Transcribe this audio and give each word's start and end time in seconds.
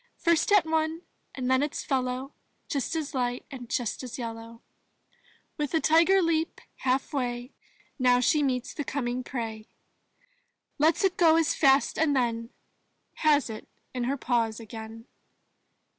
First 0.17 0.51
at 0.51 0.65
one 0.65 1.03
and 1.35 1.47
then 1.47 1.61
its 1.61 1.83
fellow 1.83 2.33
Just 2.67 2.95
as 2.95 3.13
light 3.13 3.45
and 3.51 3.69
just 3.69 4.01
as 4.01 4.17
yellow. 4.17 4.41
•••With 5.57 5.75
a 5.75 5.79
tiger 5.79 6.23
leap 6.23 6.59
half 6.77 7.13
way 7.13 7.51
Now 7.99 8.19
she 8.19 8.41
meets 8.41 8.73
the 8.73 8.83
coming 8.83 9.23
prey, 9.23 9.67
Lets 10.79 11.03
it 11.03 11.17
go 11.17 11.35
as 11.35 11.53
fast, 11.53 11.99
and 11.99 12.15
then 12.15 12.49
Has 13.17 13.47
it 13.47 13.67
in 13.93 14.05
her 14.05 14.17
paws 14.17 14.59
again. 14.59 15.05